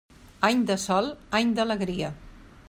[0.47, 2.11] Any de sol, any d'alegria.